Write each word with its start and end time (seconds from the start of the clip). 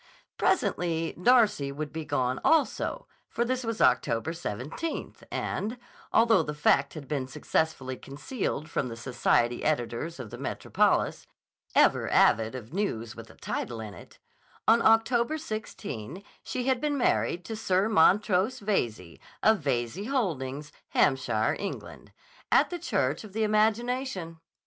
Presently 0.35 1.13
Darcy 1.13 1.71
would 1.71 1.93
be 1.93 2.05
gone 2.05 2.39
also, 2.43 3.05
for 3.29 3.45
this 3.45 3.63
was 3.63 3.79
October 3.81 4.33
17, 4.33 5.13
and, 5.31 5.77
although 6.11 6.41
the 6.41 6.55
fact 6.55 6.95
had 6.95 7.07
been 7.07 7.27
successfully 7.27 7.95
concealed 7.97 8.67
from 8.67 8.87
the 8.87 8.95
society 8.95 9.63
editors 9.63 10.19
of 10.19 10.31
the 10.31 10.39
metropolis, 10.39 11.27
ever 11.75 12.09
avid 12.09 12.55
of 12.55 12.73
news 12.73 13.15
with 13.15 13.29
a 13.29 13.35
title 13.35 13.79
in 13.79 13.93
it, 13.93 14.17
on 14.67 14.81
October 14.81 15.37
16 15.37 16.23
she 16.43 16.65
had 16.65 16.81
been 16.81 16.97
married 16.97 17.45
to 17.45 17.55
Sir 17.55 17.87
Montrose 17.87 18.59
Veyze, 18.59 19.19
of 19.43 19.59
Veyze 19.59 20.07
Holdings, 20.07 20.71
Hampshire, 20.89 21.55
England, 21.59 22.11
at 22.51 22.71
the 22.71 22.79
Church 22.79 23.23
of 23.23 23.33
the 23.33 23.43
Imagination. 23.43 24.39